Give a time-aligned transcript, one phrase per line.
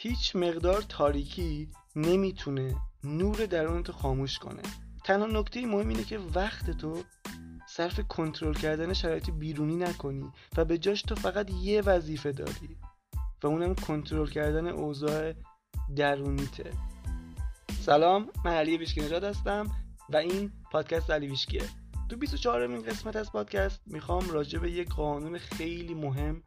[0.00, 4.62] هیچ مقدار تاریکی نمی‌تونه نور درونتو خاموش کنه.
[5.04, 7.02] تنها نکته مهم اینه که وقت تو
[7.68, 12.76] صرف کنترل کردن شرایط بیرونی نکنی و به جاش تو فقط یه وظیفه داری
[13.42, 15.34] و اونم کنترل کردن اوضاع
[15.96, 16.70] درونیته.
[17.80, 19.66] سلام من علی ویشکی هستم
[20.10, 21.62] و این پادکست علی ویشکیه
[22.08, 26.42] تو 24 این قسمت از پادکست می‌خوام راجع به یک قانون خیلی مهم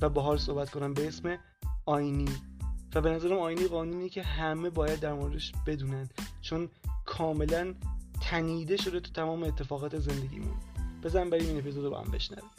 [0.00, 1.38] و باحال صحبت کنم به اسم
[1.86, 2.51] آینی.
[2.94, 6.08] و به نظرم آینی قانونی که همه باید در موردش بدونن.
[6.40, 6.68] چون
[7.06, 7.74] کاملا
[8.20, 10.56] تنیده شده تو تمام اتفاقات زندگیمون.
[11.02, 12.50] بزن بریم این اپیزود رو با هم بشنویم.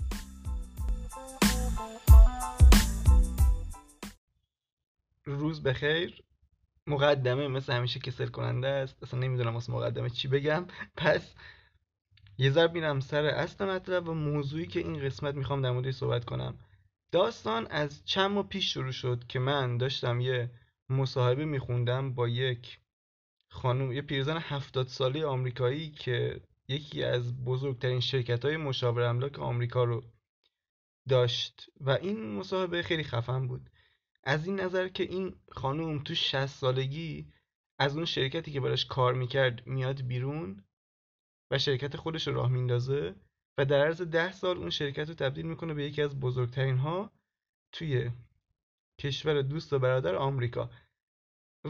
[5.26, 6.24] روز بخیر.
[6.88, 9.04] مقدمه مثل همیشه کسل کننده است.
[9.04, 10.66] اصلا نمی‌دونم واسه مقدمه چی بگم.
[10.98, 11.34] پس
[12.38, 16.26] یه ضرب میرم سر اصل مطلب و موضوعی که این قسمت می‌خوام در موردش صحبت
[16.26, 16.58] کنم.
[17.14, 20.52] داستان از چند ماه پیش شروع شد که من داشتم یه
[20.90, 22.80] مصاحبه میخوندم با یک
[23.50, 29.84] خانم یه پیرزن هفتاد ساله آمریکایی که یکی از بزرگترین شرکت های مشاور املاک آمریکا
[29.84, 30.04] رو
[31.10, 33.70] داشت و این مصاحبه خیلی خفن بود.
[34.24, 37.34] از این نظر که این خانم تو 60 سالگی
[37.80, 40.64] از اون شرکتی که براش کار می‌کرد میاد بیرون
[41.52, 43.16] و شرکت خودش رو راه میندازه.
[43.58, 47.12] و در عرض ده سال اون شرکت رو تبدیل می‌کنه به یکی از بزرگترین ها
[47.72, 48.12] توی
[49.00, 50.70] کشور دوست و برادر آمریکا.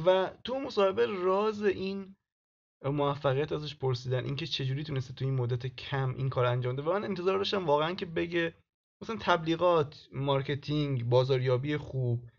[0.06, 2.16] و تو مصاحبه راز این
[2.86, 6.94] موفقیت ازش پرسیدن اینکه چجوری تونسته تو این مدت کم این کار انجام ده و
[6.94, 8.56] من انتظار داشتم واقعا که بگه
[9.02, 12.30] مثلا تبلیغات marketing بازاریابی خوب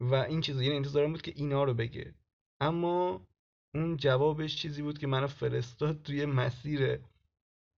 [0.00, 0.62] و این چیزا.
[0.62, 2.14] یعنی انتظارم بود که اینا رو بگه.
[2.60, 3.26] اما
[3.74, 7.00] اون جوابش چیزی بود که منو فرستاد توی مسیر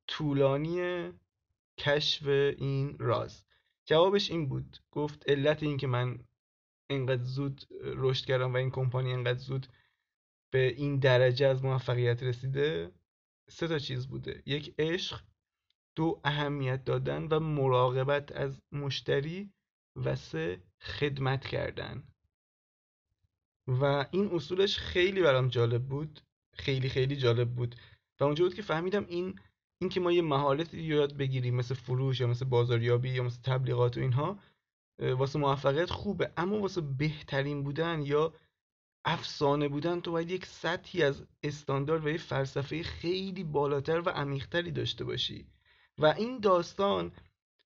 [0.08, 1.12] طولانی
[1.80, 3.46] کشف این راز.
[3.86, 4.78] جوابش این بود.
[4.92, 6.20] گفت علت این که من
[6.90, 9.68] اینقدر زود رشد کردم و این کمپانی اینقدر زود
[10.52, 12.92] به این درجه از موفقیت رسیده
[13.50, 14.44] سه تا چیز بوده.
[14.46, 15.22] یک عشق.
[15.96, 19.54] دو اهمیت دادن و مراقبت از مشتری.
[19.96, 22.04] و سه خدمت کردن.
[23.68, 26.20] و این اصولش خیلی برام جالب بود.
[26.54, 27.76] خیلی خیلی جالب بود.
[28.20, 29.40] و اونجا بود که فهمیدم این
[29.86, 34.00] اینکه ما یه مهارتی یاد بگیریم مثل فروش یا مثل بازاریابی یا مثل تبلیغات و
[34.00, 34.40] اینها
[35.00, 36.32] واسه موفقیت خوبه.
[36.38, 38.34] اما واسه بهترین بودن یا
[39.06, 44.72] افسانه بودن تو باید یک سطحی از استاندارد و یه فلسفه خیلی بالاتر و عمیقتری
[44.72, 45.46] داشته باشی.
[45.98, 47.12] و این داستان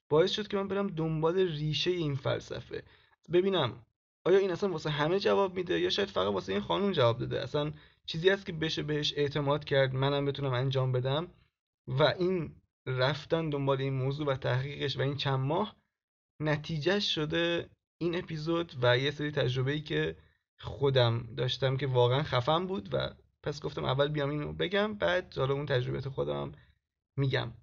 [0.09, 2.83] باعث شد که من برم دنبال ریشه این فلسفه.
[3.33, 3.73] ببینم
[4.25, 7.41] آیا این اصلا واسه همه جواب میده یا شاید فقط واسه این خانوم جواب داده؟
[7.41, 7.71] اصلا
[8.05, 11.27] چیزی هست که بشه بهش اعتماد کرد منم بتونم انجام بدم؟
[11.89, 12.55] و این
[12.87, 15.75] رفتن دنبال این موضوع و تحقیقش و این چند ماه
[16.41, 17.69] نتیجه شده
[18.01, 20.15] این اپیزود و یه سری تجربه ای که
[20.59, 23.13] خودم داشتم که واقعا خفن بود و
[23.43, 26.51] پس گفتم اول بیام اینو بگم بعد حالا اون تجربه خودم
[27.17, 27.53] میگم.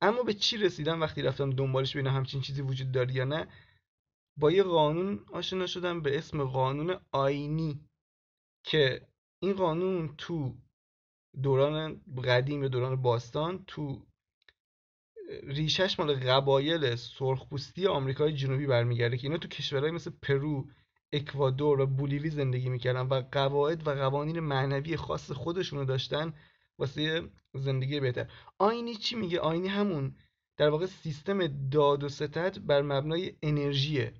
[0.00, 3.46] اما به چی رسیدم وقتی رفتم دنبالش ببینم همچین چیزی وجود داره یا نه؟
[4.36, 7.80] با یه قانون آشنا شدم به اسم قانون آینی
[8.64, 9.08] که
[9.42, 10.56] این قانون تو
[11.42, 14.06] دوران قدیم یا دوران باستان تو
[15.42, 20.66] ریشش مال قبایل سرخپوستی آمریکای جنوبی برمیگرده که اینا تو کشورهای مثل پرو
[21.12, 26.34] اکوادور و بولیوی زندگی می‌کردن و قواعد و قوانین معنوی خاص خودشونو داشتن
[26.78, 27.22] واسه
[27.54, 28.30] زندگی بهتر.
[28.58, 30.16] آینی چی میگه؟ آینی همون
[30.56, 34.14] در واقع سیستم داد و ستد بر مبنای انرژیه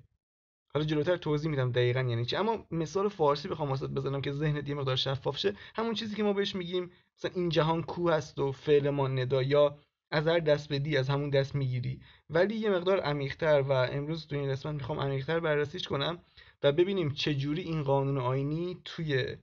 [0.73, 2.35] حالا جلوتر توضیح میدم دقیقا یعنی چی.
[2.35, 5.55] اما مثال فارسی بخوام واسه بزنم که ذهنت یه مقدار شفاف شه.
[5.75, 9.41] همون چیزی که ما بهش میگیم مثلا این جهان کو هست و فعل ما ندا
[9.41, 9.79] یا
[10.11, 12.01] از هر دست بدی از همون دست می‌گیری.
[12.29, 16.19] ولی یه مقدار عمیقتر و امروز تو این قسمت می‌خوام عمیقتر بررسیش کنم
[16.63, 19.37] و ببینیم چجوری این قانون آینی توی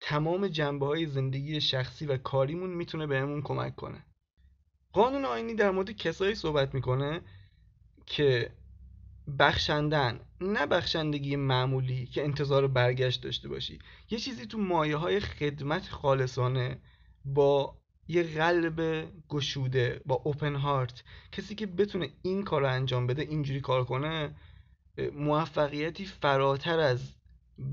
[0.00, 4.04] تمام جنبه های زندگی شخصی و کاریمون می‌تونه بهمون کمک کنه.
[4.92, 7.20] قانون آینی در مورد کسایی صحبت می‌کنه
[8.06, 8.50] که
[9.38, 13.78] بخشندن نه بخشندگی معمولی که انتظار برگشت داشته باشی.
[14.10, 16.78] یه چیزی تو مایه های خدمت خالصانه
[17.24, 17.76] با
[18.08, 23.60] یه قلب گشوده با اوپن هارت کسی که بتونه این کار رو انجام بده اینجوری
[23.60, 24.34] کار کنه
[25.14, 27.14] موفقیتی فراتر از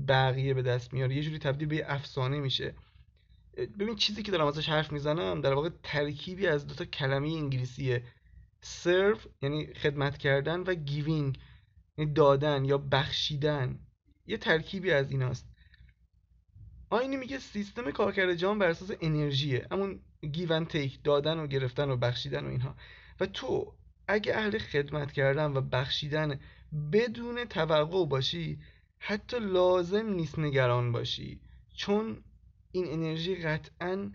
[0.08, 1.14] بقیه به دست میاره.
[1.14, 2.74] یه جوری تبدیل به افسانه میشه.
[3.78, 8.02] ببین چیزی که دارم ازش حرف می‌زنم در واقع ترکیبی از دوتا کلمه انگلیسیه.
[8.60, 11.38] سرو یعنی خدمت کردن و giving
[11.98, 13.78] یعنی دادن یا بخشیدن.
[14.26, 15.46] یه ترکیبی از ایناست.
[16.90, 19.66] آینی میگه سیستم کارکرد جهان بر اساس انرژیه.
[19.70, 20.00] همون
[20.32, 22.76] give and take دادن و گرفتن و بخشیدن و اینها.
[23.20, 23.74] و تو
[24.08, 26.40] اگه اهل خدمت کردن و بخشیدن
[26.92, 28.58] بدون توقع باشی
[28.98, 31.40] حتی لازم نیست نگران باشی.
[31.74, 32.24] چون
[32.72, 34.12] این انرژی قطعا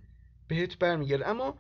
[0.48, 1.28] بهت برمیگرده.
[1.28, 1.60] اما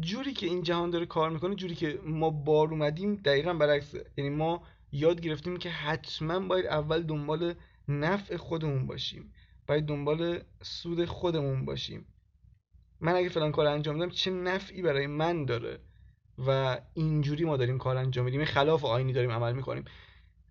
[0.00, 4.10] جوری که این جهان داره کار می‌کنه جوری که ما بار اومدیم دقیقا برعکسه.
[4.16, 7.54] یعنی ما یاد گرفتیم که حتما باید اول دنبال
[7.88, 9.32] نفع خودمون باشیم.
[9.66, 12.06] باید دنبال سود خودمون باشیم.
[13.00, 15.80] من اگه فلان کار انجام بدم چه نفعی برای من داره؟
[16.46, 18.44] و اینجوری ما داریم کار انجام میدیم.
[18.44, 19.84] خلاف آینی داریم عمل می‌کنیم.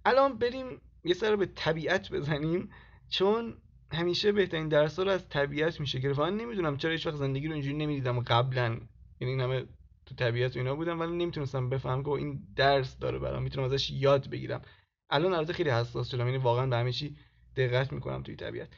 [0.05, 2.69] الان بریم یه سر به طبیعت بزنیم
[3.09, 3.57] چون
[3.91, 6.19] همیشه بهترین درس رو از طبیعت میشه گرفت.
[6.19, 8.79] من نمی‌دونم چرا هیچ وقت زندگی رو اینجوری نمی‌دیدم قبلا.
[9.19, 9.65] یعنی این همه
[10.05, 14.29] تو طبیعت اینا بودم ولی نمی‌تونستم بفهم که این درس داره برام می‌تونم ازش یاد
[14.29, 14.61] بگیرم.
[15.09, 17.15] الان البته خیلی حساس شدم یعنی واقعا به همه چی
[17.55, 18.69] دقت می‌کنم توی طبیعت.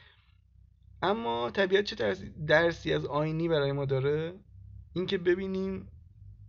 [1.02, 2.14] اما طبیعت چه
[2.46, 4.34] درسی از آینی برای ما داره؟
[4.94, 5.88] اینکه ببینیم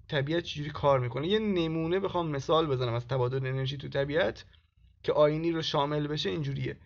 [0.07, 1.28] طبیعت چجوری کار می‌کنه.
[1.28, 4.45] یه نمونه بخوام مثال بزنم از تبادل انرژی تو طبیعت
[5.04, 6.78] که آینی رو شامل بشه اینجوریه.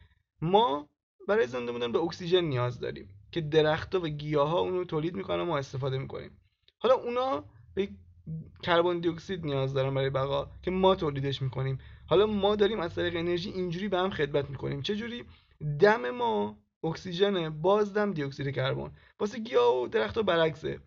[0.41, 0.89] ما
[1.27, 5.41] برای زنده بودن به اکسیژن نیاز داریم که درختها و گیاها اون رو تولید می‌کنن
[5.41, 6.31] ما استفاده می‌کنیم.
[6.79, 7.43] حالا اونا
[7.75, 7.89] به
[8.63, 11.79] کربن دی اکسید نیاز دارن برای بقا که ما تولیدش می‌کنیم.
[12.05, 14.81] حالا ما داریم از طریق انرژی اینجوری به هم خدمت می‌کنیم.
[14.81, 15.23] چه جوری
[15.79, 18.91] دم ما اکسیژن بازدم دی اکسید کربن.
[19.19, 20.79] واسه گیاه و درختها برعکسه.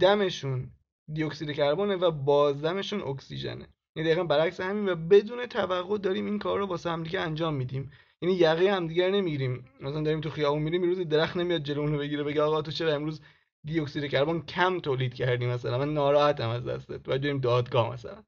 [0.00, 0.70] دمشون
[1.14, 3.68] دی اکسید کربن و بازدمشون اکسیژنه.
[3.96, 7.90] یعنی دقیقا برعکس همین و بدون توقع داریم این کار رو واسه همدیگه انجام میدیم.
[8.22, 9.64] یعنی یقه همدیگر نمی‌گیریم.
[9.80, 13.20] مثلا داریم تو خیابون میریم روز درخت نمیاد جلو بگیره بگه آقا تو چرا امروز
[13.64, 17.02] دی اکسید کربن کم تولید کردی مثلا من ناراحتم از دستت.
[17.02, 18.24] باید بریم دادگاه مثلا.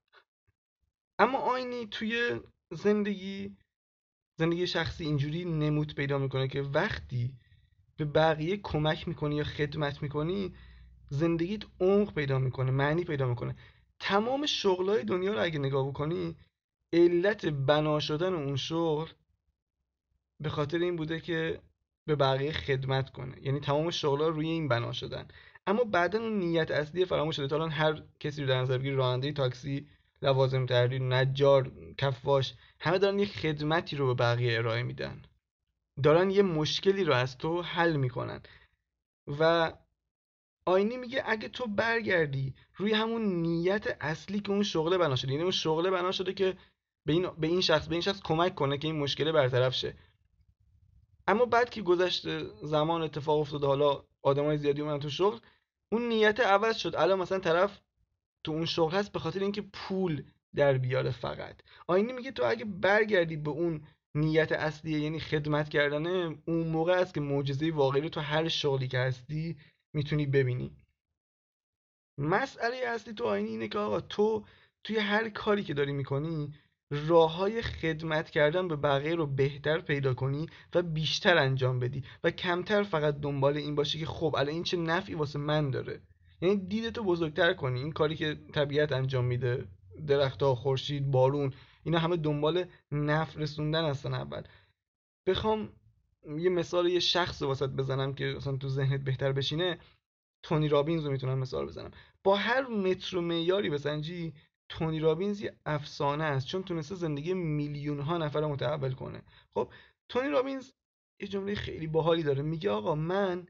[1.19, 2.40] اما آینی توی
[2.73, 3.56] زندگی
[4.38, 7.34] زندگی شخصی اینجوری نمود پیدا می‌کنه که وقتی
[7.96, 10.55] به بقیه کمک می‌کنی یا خدمت می‌کنی
[11.11, 13.56] زندگیت عمق پیدا می‌کنه معنی پیدا می‌کنه.
[14.00, 16.37] تمام شغلای دنیا رو اگه نگاه بکنی
[16.93, 19.11] علت بنا شدن اون شغل
[20.40, 21.61] به خاطر این بوده که
[22.07, 23.37] به بقیه خدمت کنه.
[23.43, 25.29] یعنی تمام شغلها روی این بنا شدن.
[25.67, 27.49] اما بعدا اون نیت اصلی فراموش شده.
[27.49, 29.87] تا هر کسی رو در نظر بگیری راننده تاکسی
[30.23, 35.23] لوازم تحریر نجار کفاش همه دارن یه خدمتی رو به بقیه ارائه میدن.
[36.03, 38.41] دارن یه مشکلی رو از تو حل می‌کنن.
[39.27, 39.73] و
[40.67, 45.43] آینی میگه اگه تو برگردی روی همون نیت اصلی که اون شغله بنا شده یعنی
[45.43, 46.57] اون شغله بنا شده که
[47.07, 49.95] به این, به این شخص به این شخص کمک کنه که این مشکل برطرف شه.
[51.32, 55.38] اما بعد که گذشته زمان اتفاق افتاده حالا آدمای زیادی اومدن تو شغل
[55.93, 56.96] اون نیت عوض شد.
[56.96, 57.81] الان مثلا طرف
[58.44, 60.25] تو اون شغل هست به خاطر اینکه پول
[60.55, 61.61] در بیاره فقط.
[61.87, 67.14] آینی میگه تو اگه برگردی به اون نیت اصلیه یعنی خدمت کردنه اون موقع است
[67.14, 69.56] که معجزه واقعی رو تو هر شغلی که هستی
[69.94, 70.76] می‌تونی ببینی.
[72.19, 74.44] مسئله اصلی تو آینی اینه که آقا تو
[74.84, 76.55] توی هر کاری که داری می‌کنی
[76.93, 82.31] راه های خدمت کردن به بقیه رو بهتر پیدا کنی و بیشتر انجام بدی و
[82.31, 86.00] کمتر فقط دنبال این باشی که خب الان این چه نفعی واسه من داره؟
[86.41, 87.81] یعنی دیدتو بزرگتر کنی.
[87.81, 89.69] این کاری که طبیعت انجام میده
[90.06, 91.53] درختها خورشید بارون
[91.85, 94.43] اینا همه دنبال نفع رسوندن هستن اول.
[95.27, 95.69] بخوام
[96.39, 99.79] یه مثال یه شخص واسط بزنم که اصلا تو ذهنت بهتر بشینه.
[100.43, 101.91] تونی رابینز رو می‌تونم مثال بزنم.
[102.25, 104.35] با هر متر و معیاری بسنجی
[104.72, 109.22] تونی رابینز یه افسانه است چون تونسته زندگی میلیون ها نفر رو متحول کنه.
[109.55, 109.72] خب
[110.08, 110.72] تونی رابینز
[111.20, 112.43] یه جمله خیلی باحالی داره.
[112.43, 113.46] میگه آقا من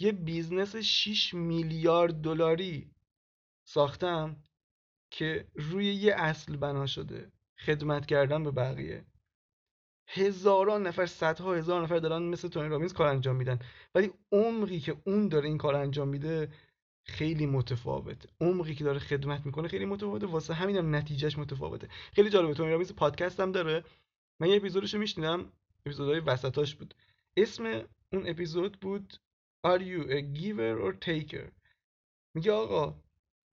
[0.00, 2.90] یه business 6 میلیارد دلاری
[3.64, 4.36] ساختم
[5.10, 9.04] که روی یه اصل بنا شده خدمت کردن به بقیه.
[10.08, 13.58] هزاران نفر صدها هزار نفر دارن مثل تونی رابینز کار انجام میدن.
[13.94, 16.48] ولی عمقی که اون داره این کار انجام میده
[17.08, 18.28] خیلی متفاوته.
[18.40, 20.26] عمقی که داره خدمت می‌کنه خیلی متفاوته.
[20.26, 21.88] واسه همینم نتیجهش متفاوته.
[22.12, 23.84] خیلی جالبه تونی رابینز پادکست هم داره.
[24.40, 25.52] من یه اپیزودشو میشنیدم.
[25.86, 26.94] اپیزودهای وسطاش بود.
[27.36, 27.64] اسم
[28.12, 29.14] اون اپیزود بود
[29.66, 31.50] Are you a giver or taker
[32.34, 33.02] میگه آقا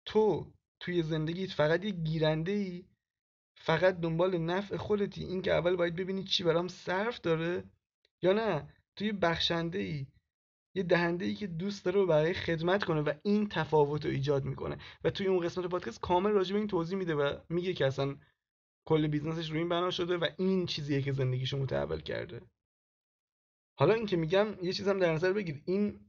[0.06, 2.86] تو توی زندگیت فقط یه گیرنده ای
[3.58, 5.24] فقط دنبال نفع خودتی.
[5.24, 7.64] این که اول باید ببینی چی برام صرف داره
[8.22, 8.70] یا نه.
[8.96, 10.08] توی بخشنده ای
[10.76, 14.78] یه دهنده ای که دوست داره برای خدمت کنه و این تفاوت رو ایجاد می‌کنه.
[15.04, 18.16] و توی اون قسمت پادکست کامل راجع به این توضیح میده و میگه که اصلا
[18.88, 22.42] کل business ش روی این بنا شده و این چیزیه که زندگیشو متحول کرده.
[23.80, 26.00] حالا این که میگم یه چیزم در نظر بگیر این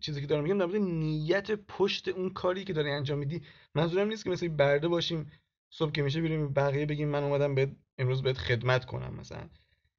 [0.00, 3.42] چیزی که دارم میگم در نیت پشت اون کاری که داری انجام میدی
[3.74, 5.32] منظورم نیست که مثل برده باشیم
[5.70, 9.48] صبح که میشه بریم بقیه بگیم من اومدم به امروز بهت خدمت کنم مثلا.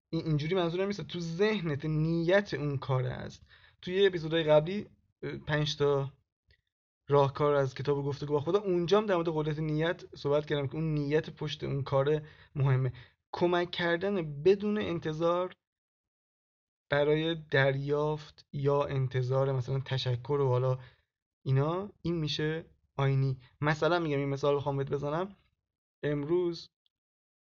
[0.10, 1.01] این اینجوری منظورم نیست.
[1.01, 3.46] تو ذهنت نیت اون کار هست.
[3.84, 4.88] توی اپیزودهای قبلی
[5.48, 6.12] پنج تا
[7.08, 10.94] راهکار از کتاب گفتگو با خدا اونجام در مورد قدرت نیت صحبت کردم که اون
[10.94, 12.22] نیت پشت اون کار
[12.56, 12.94] مهمه.
[13.32, 15.54] کمک کردن بدون انتظار
[16.90, 20.80] برای دریافت یا انتظار مثلا تشکر و حالا
[21.46, 22.66] اینا این میشه
[22.98, 23.38] آینی.
[23.62, 25.36] مثلا میگم این مثال بخوام بهت بزنم.
[26.04, 26.70] امروز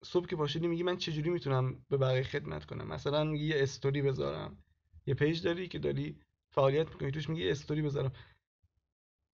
[0.04, 4.02] صبح که پاشدی میگی من چجوری می‌تونم به بقیه خدمت کنم؟ مثلا میگی یه استوری
[4.02, 4.63] بذارم.
[5.06, 6.16] یه پیج داری که داری
[6.54, 8.12] فعالیت می‌کنی توش میگی استوری بذارم.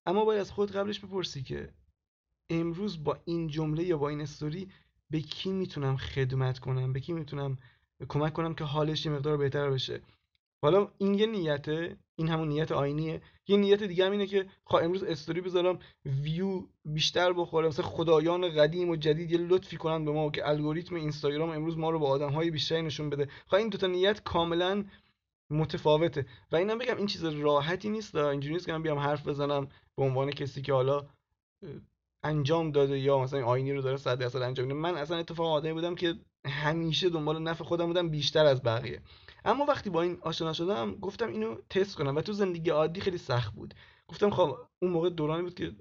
[0.06, 1.72] اما باید از خود قبلش بپرسی که
[2.50, 4.68] امروز با این جمله یا با این استوری
[5.10, 7.58] به کی می‌تونم خدمت کنم؟ به کی می‌تونم
[8.08, 10.00] کمک کنم که حالش یه مقدار بهتر بشه؟
[10.62, 13.22] حالا این یه نیته این همون نیت آینیه.
[13.48, 17.68] یه نیت دیگه هم اینه که خواه امروز استوری بذارم ویو بیشتر بخوره.
[17.68, 21.90] مثلا خدایان قدیم و جدید یه لطفی کنن به ما که الگوریتم اینستاگرام امروز ما
[21.90, 23.28] رو با آدم های بیشتری نشون بده.
[23.46, 24.84] خواه این دوتا نیت کاملا
[25.50, 26.26] متفاوته.
[26.52, 30.02] و اینم بگم این چیز راحتی نیست اینجوری نیست که من بیام حرف بزنم به
[30.04, 31.06] عنوان کسی که حالا
[32.22, 34.78] انجام داده یا مثلا آینی رو داره 100 درصد انجام میده.
[34.78, 36.14] من اصلا اتفاق آدمی بودم که
[36.46, 39.02] همیشه دنبال نفع خودم بودم بیشتر از بقیه.
[39.44, 43.18] اما وقتی با این آشنا شدم گفتم اینو تست کنم و تو زندگی عادی خیلی
[43.18, 43.74] سخت بود.
[44.08, 45.72] گفتم خب اون موقع دورانی بود که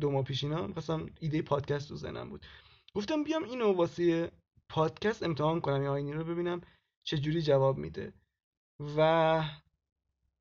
[0.00, 2.46] دو ماه پیش اینا می‌خواستم ایده پادکست تو ذهنم بود.
[2.94, 4.32] گفتم بیام اینو واسه
[4.68, 6.60] پادکست امتحان کنم این آینی رو ببینم
[7.06, 8.12] چه جوری جواب میده.
[8.96, 9.42] و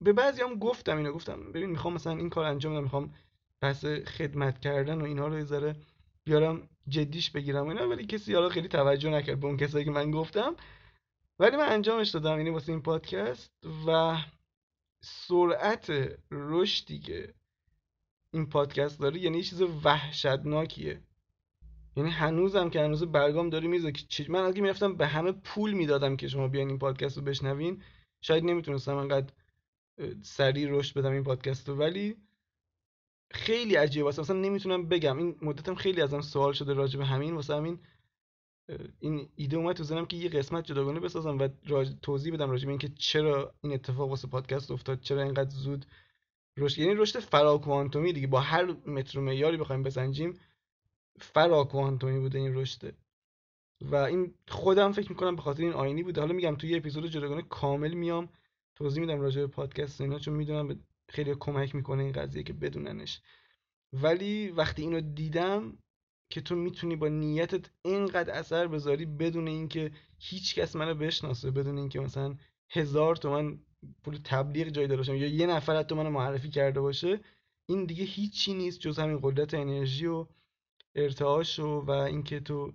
[0.01, 3.13] به بعضی هم گفتم اینو گفتم ببین می‌خوام مثلا این کار انجام بدم می‌خوام
[3.61, 5.75] پس خدمت کردن و اینها رو یه
[6.23, 10.11] بیارم جدیش بگیرم اینا ولی کسی حالا خیلی توجه نکرد به اون کسایی که من
[10.11, 10.55] گفتم.
[11.39, 13.51] ولی من انجامش دادم یعنی واسه این پادکست
[13.87, 14.17] و
[15.01, 17.33] سرعت رشدی که
[18.33, 21.01] این پادکست داره یعنی یه چیز وحشتناکیه.
[21.95, 26.17] یعنی هنوزم که هنوز برگام داره میزه که من اگه می‌رفتم به همه پول می‌دادم
[26.17, 27.83] که شما بیاین این پادکست رو بشنوین.
[28.21, 29.33] شاید نمی‌تونستم انقدر
[30.21, 32.15] سریع رشد بدم این پادکست رو ولی
[33.31, 35.17] خیلی عجیبه واسه مثلا نمی‌تونم بگم.
[35.17, 37.35] این مدتم خیلی ازم سوال شده راجع به همین.
[37.35, 37.79] واسه همین
[38.99, 41.47] این ایده اومد تو ذهنم که یه قسمت جداگانه بسازم و
[42.01, 45.85] توضیح بدم راجع به اینکه چرا این اتفاق واسه پادکست افتاد چرا اینقدر زود
[46.57, 46.79] رشد.
[46.79, 48.27] یعنی رشد فراکوانتومی دیگه.
[48.27, 50.39] با هر متر و معیاری بخوایم بسنجیم
[51.19, 52.95] فراکوانتومی بوده این رشد.
[53.81, 56.21] و این خودم فکر می‌کنم به خاطر این آینی بوده.
[56.21, 58.29] حالا میگم توی اپیزود جداگانه کامل میام.
[58.75, 60.79] توضیح میدم راجع به پادکست اینا چون می‌دونم
[61.09, 63.21] خیلی کمک می‌کنه این قضیه که بدوننش.
[63.93, 65.77] ولی وقتی اینو دیدم
[66.29, 71.77] که تو می‌تونی با نیتت اینقدر اثر بذاری بدون اینکه هیچ کس منو بشناسه بدون
[71.77, 72.35] اینکه مثلا
[72.69, 73.59] هزار تومن
[74.03, 77.19] پول تبلیغ جای داشتم یا یه نفر تو منو معرفی کرده باشه
[77.69, 80.25] این دیگه هیچی نیست جز همین قدرت انرژی و
[80.95, 82.73] ارتعاش و, و اینکه تو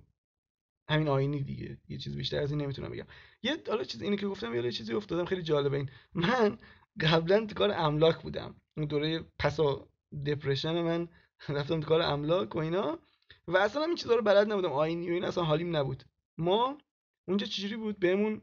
[0.92, 1.78] همین آینی دیگه.
[1.88, 3.06] یه چیز بیشتر از این نمی‌تونم بگم.
[3.42, 5.90] یه حالا چیز اینی که گفتم یه چیزی افتادم خیلی جالبه این.
[6.14, 6.58] من
[7.00, 8.54] قبلا تو کار املاک بودم.
[8.76, 9.88] اون دوره پسا
[10.26, 11.08] دپرشن من
[11.48, 12.98] رفتم تو کار املاک و اینا.
[13.48, 14.72] و اصلا این چیزا رو بلد نبودم.
[14.72, 16.04] آینی و این اصلا حالیم نبود.
[16.38, 16.78] ما
[17.28, 18.42] اونجا چجوری بود؟ بهمون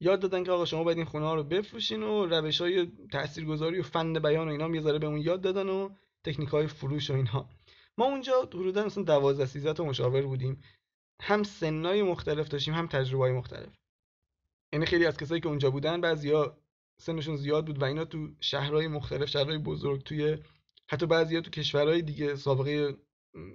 [0.00, 3.78] یاد دادن که آقا شما باید این خونه ها رو بفروشین و روش های تاثیرگذاری
[3.78, 5.88] و فن بیان و اینا هم یه بهمون یاد دادن و
[6.24, 7.48] تکنیک های فروش و اینها.
[7.98, 10.62] ما اونجا حدودا مثلا 12 13 تا مشاور بودیم.
[11.22, 13.72] هم سنای مختلف داشتیم هم تجربه های مختلف.
[14.72, 16.58] یعنی خیلی از کسایی که اونجا بودن بعضیا
[17.00, 20.38] سنشون زیاد بود و اینا تو شهرهای مختلف شهرهای بزرگ توی
[20.88, 22.96] حتی بعضیا تو کشورهای دیگه سابقه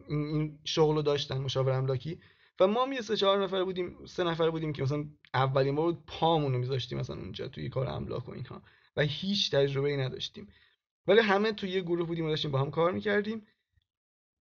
[0.09, 2.19] این شغل رو داشتن مشاور املاکی.
[2.59, 6.03] و ما می سه چهار نفر بودیم سه نفر بودیم که مثلا اولین بار بود
[6.07, 8.62] پامون رو میذاشتیم مثلا اونجا توی کار املاک و اینها.
[8.95, 10.47] و هیچ تجربه ای نداشتیم.
[11.07, 13.47] ولی همه توی یه گروه بودیم و داشتیم با هم کار می‌کردیم.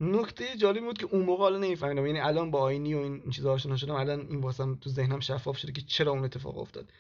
[0.01, 2.07] نکته جالبی بود که اون موقع حالا نمیفهمیدم.
[2.07, 5.59] یعنی الان با آینی و این چیزا آشنا شدم الان این واسم تو ذهنم شفاف
[5.59, 6.93] شده که چرا اون اتفاق افتاد.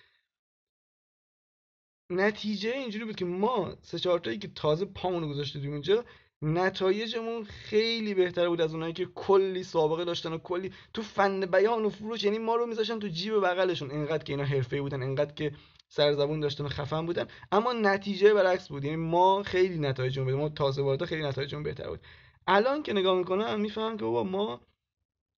[2.10, 6.04] نتیجه اینجوری بود که ما سه چهار تایی که تازه پامونو گذاشته اونجا
[6.42, 11.84] نتایجمون خیلی بهتر بود از اونایی که کلی سابقه داشتن و کلی تو فن بیان
[11.84, 13.90] و فروش یعنی ما رو میذاشتن تو جیب بغلشون.
[13.90, 15.52] اینقدر که اینا حرفه‌ای بودن اینقدر که
[15.88, 17.26] سرزبون داشتن و خفن بودن.
[17.52, 18.84] اما نتیجه برعکس بود.
[18.84, 22.00] یعنی ما خیلی نتایجمون بهتر ما تازه وارد خیلی نتایجمون بهتر بود.
[22.46, 24.60] الان که نگاه می‌کنم می‌فهمم که بابا ما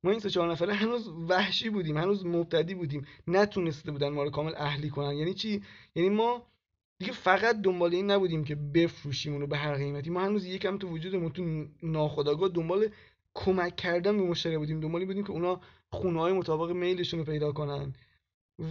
[0.04, 3.06] ما این سه چهار نفره هنوز وحشی بودیم هنوز مبتدی بودیم.
[3.26, 5.12] نتونسته بودن ما رو کامل اهلی کنن.
[5.12, 5.62] یعنی چی؟
[5.94, 6.46] یعنی ما
[6.98, 10.10] دیگه فقط دنبال این نبودیم که بفروشیم اونو به هر قیمتی.
[10.10, 12.88] ما هنوز یکم تو وجودمون تو ناخداگاه دنبال
[13.34, 14.80] کمک کردن به مشتری بودیم.
[14.80, 17.92] دنبالی بودیم که اونا خونه های مطابق میلشون رو پیدا کنن.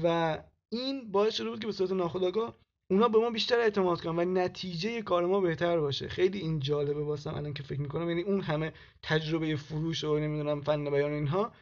[0.03, 0.37] و
[0.69, 2.55] این باعث شده بود که به صورت ناخداگاه
[2.93, 6.07] اونا به ما بیشتر اعتماد کنن و نتیجه کار ما بهتر باشه.
[6.07, 8.09] خیلی این جالبه واسم الان که فکر می‌کنم.
[8.09, 8.73] یعنی اون همه
[9.03, 11.53] تجربه فروش و نمی‌دونم فن بیان اینها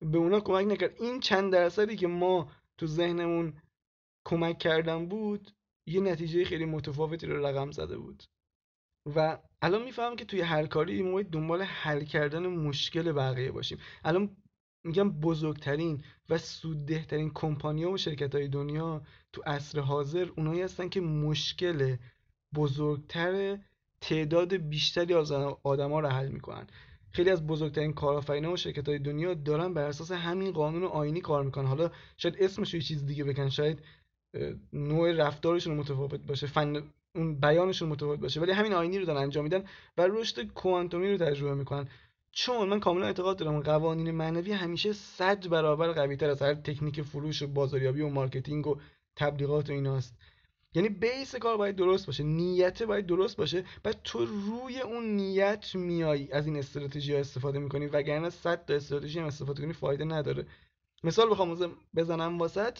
[0.00, 1.02] به اونا کمک نکرد.
[1.02, 3.52] این چند درصدی که ما تو ذهنمون
[4.26, 5.50] کمک کردن بود
[5.86, 8.22] یه نتیجه خیلی متفاوتی رو رقم زده بود.
[9.16, 13.78] و الان می‌فهمم که توی هر کاری ما دنبال حل کردن مشکل بقیه باشیم.
[14.04, 14.36] الان
[14.86, 19.02] میگم بزرگترین و سوددهترین کمپانیا و شرکت های دنیا
[19.32, 21.96] تو عصر حاضر اونایی هستن که مشکل
[22.54, 23.58] بزرگتر
[24.00, 26.66] تعداد بیشتری از آدما رو حل می‌کنن.
[27.10, 31.44] خیلی از بزرگترین کارآفرینا و شرکت های دنیا دارن بر اساس همین قانون آینی کار
[31.44, 31.66] می‌کنن.
[31.66, 33.82] حالا شاید اسمش یه چیز دیگه بکن شاید
[34.72, 36.82] نوع رفتارشون متفاوت باشه فن
[37.14, 39.64] اون بیانشون متفاوت باشه ولی همین آینی رو دارن انجام میدن
[39.98, 41.88] و رشد کوانتومی رو تجربه می‌کنن.
[42.38, 47.02] چون من کاملا اعتقاد دارم قوانین معنوی همیشه صد برابر قوی تر از هر تکنیک
[47.02, 48.76] فروش و بازاریابی و marketing و
[49.16, 50.16] تبلیغات و ایناست.
[50.74, 55.74] یعنی base کار باید درست باشه نیت باید درست باشه بعد تو روی اون نیت
[55.74, 60.04] میای از این استراتژی ها استفاده می‌کنی وگرنه صد تا استراتژی هم استفاده کنی فایده
[60.04, 60.46] نداره.
[61.04, 62.78] مثال بخوام بزنم واست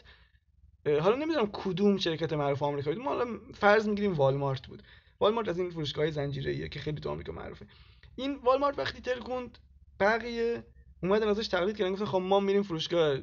[0.87, 4.83] حالا نمی‌دونم کدوم شرکت معروف آمریکایی ما حالا فرض می‌گیریم والمارت بود.
[5.21, 7.67] والمارت از این فروشگاه زنجیره که خیلی تو آمریکا معروفه.
[8.17, 9.59] این والمارت وقتی ترکوند
[10.01, 10.65] بقیه
[11.03, 13.19] اومدن ازش تقلید کردن گفتن خب ما میریم فروشگاه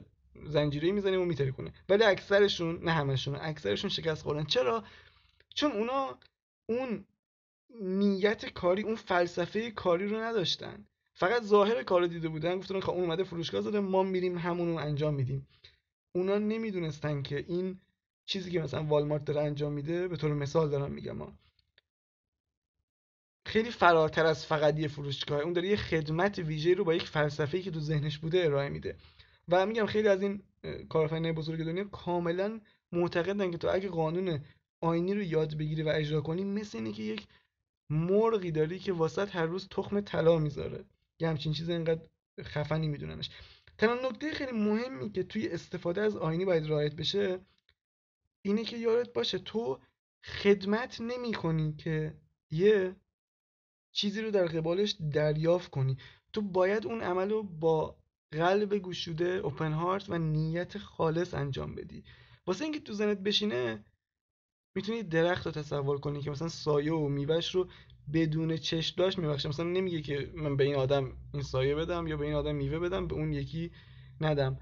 [0.45, 4.43] زنجیره می‌زنیم و میترکونه ولی اکثرشون نه همشون اکثرشون شکست خوردن.
[4.43, 4.83] چرا؟
[5.55, 6.17] چون اونا
[6.65, 7.05] اون
[7.81, 10.85] نیت کاری اون فلسفه کاری رو نداشتن.
[11.13, 14.75] فقط ظاهر کار دیده بودن گفتن خب اون اومده فروشگاه زده ما میریم همون رو
[14.75, 15.47] انجام میدیم.
[16.15, 17.79] اونا نمی‌دونستن که این
[18.25, 21.33] چیزی که مثلا والمارت داره انجام میده به طور مثال دارم میگم ما
[23.53, 25.41] خیلی فراتر از فقط یه فروشگاه.
[25.41, 28.95] اون داره یه خدمت ویژه رو با یک فلسفه‌ای که تو ذهنش بوده ارائه میده.
[29.49, 30.43] و میگم خیلی از این
[30.89, 32.59] کارآفرینای بزرگ دنیا کاملا
[32.91, 34.39] معتقدن که تو اگه قانون
[34.81, 37.27] آینی رو یاد بگیری و اجرا کنی مثل اینه که یک
[37.89, 40.85] مرغی داری که واسط هر روز تخم طلا می‌ذاره.
[41.19, 42.01] یه همچین چیز اینقدر
[42.41, 43.29] خفنی میدوننش
[43.77, 47.39] تنها نکته خیلی مهمی که توی استفاده از آینی باید رعایت بشه
[48.41, 49.79] اینه که یادت باشه تو
[50.23, 52.13] خدمت نمی کنی که
[52.51, 52.95] یه
[53.93, 55.97] چیزی رو در قبالش دریافت کنی.
[56.33, 57.97] تو باید اون عمل رو با
[58.31, 62.03] قلب گشوده اوپن هارت و نیت خالص انجام بدی.
[62.47, 63.85] واسه اینکه تو زنت بشینه
[64.75, 67.67] می‌تونی درخت رو تصور کنی که مثلا سایه و میوهش رو
[68.13, 69.49] بدون چشم داشت میبخشه.
[69.49, 72.79] مثلا نمیگه که من به این آدم این سایه بدم یا به این آدم میوه
[72.79, 73.71] بدم به اون یکی
[74.21, 74.59] ندم.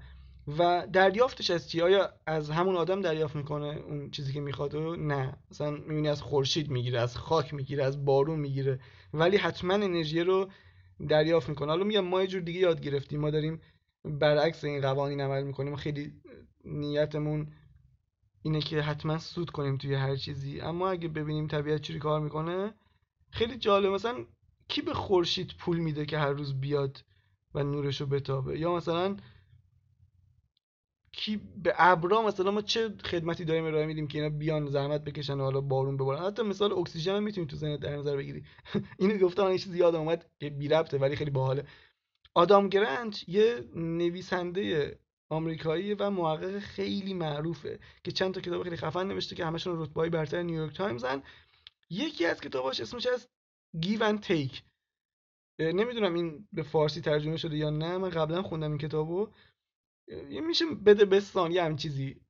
[0.58, 5.36] و دریافتش از چی؟ آیا از همون آدم دریافت می‌کنه اون چیزی که می‌خواد؟ نه.
[5.50, 8.80] مثلا می‌بینی از خورشید می‌گیره از خاک می‌گیره از بارون می‌گیره.
[9.14, 10.50] ولی حتما انرژی رو
[11.08, 11.68] دریافت می‌کنه.
[11.68, 13.20] حالا میگم ما یه جور دیگه یاد گرفتیم.
[13.20, 13.60] ما داریم
[14.04, 16.12] برعکس این قوانین عمل می‌کنیم خیلی
[16.64, 17.52] نیتمون
[18.42, 20.60] اینه که حتما سود کنیم توی هر چیزی.
[20.60, 22.74] اما اگه ببینیم طبیعت چوری کار می‌کنه
[23.30, 24.24] خیلی جالب مثلا
[24.68, 27.04] کی به خورشید پول میده که هر روز بیاد
[27.54, 29.16] و نورشو بتابه؟ یا مثلا
[31.12, 35.40] کی به ابرا مثلا ما چه خدمتی داریم ارائه میدیم که اینا بیان زحمت بکشن
[35.40, 38.44] و حالا بارون ببارن حتی مثال اکسیژن هم می‌تونی تو ذهنت در نظر بگیری.
[38.98, 41.66] اینو گفتم این چیز یادم اومد که بی ربطه ولی خیلی باحاله.
[42.34, 44.98] آدام گرنت یه نویسنده
[45.30, 50.10] آمریکایی و محقق خیلی معروفه که چند تا کتاب خیلی خفن نوشته که همشون رتبه‌های
[50.10, 51.22] برتر نیویورک تایمزن
[51.90, 53.28] یکی از کتاباش اسمش هست
[53.80, 54.62] Give and Take
[55.58, 59.28] نمی‌دونم این به فارسی ترجمه شده یا نه من قبلا خوندم این کتابو.
[60.46, 62.20] میشه بده بستان یه هم چیزی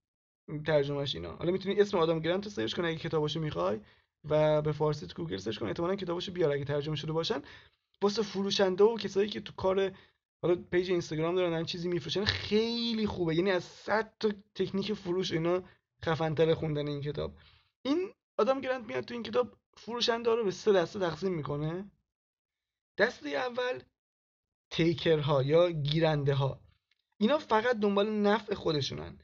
[0.67, 1.37] ترجمهش اینا.
[1.37, 3.81] حالا می‌تونی اسم آدام گرنت رو search کنی اگه کتاباشو می‌خوای
[4.25, 7.43] و به فارسی تو گوگل search کن احتمالاً کتاباشو بیاره اگه ترجمه شده باشن.
[8.03, 9.93] واسه فروشنده و کسایی که تو کار
[10.43, 13.35] حالا page اینستاگرام دارن چیزی میفروشن خیلی خوبه.
[13.35, 15.63] یعنی از 100 تا تکنیک فروش اینا
[16.05, 17.35] خفنتر خوندن این کتاب.
[17.83, 21.91] این آدم گرانت میاد تو این کتاب فروشنده رو به سه دسته تقسیم می‌کنه.
[22.99, 23.83] دسته اول
[24.71, 26.61] تیکرها یا گیرنده ها
[27.23, 29.19] اینا فقط دنبال نفع خودشونن.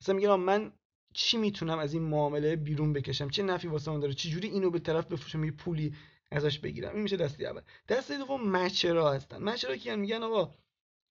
[0.00, 0.72] مثلا میگن من
[1.14, 4.70] چی می‌تونم از این معامله بیرون بکشم؟ چه نفعی واسه من داره؟ چه جوری اینو
[4.70, 5.94] به طرف بفروشم؟ یه پولی
[6.30, 7.60] ازش بگیرم؟ این میشه دسته اول.
[7.88, 9.42] دسته دوم مچرا هستن.
[9.42, 10.54] مچرا که میگن آقا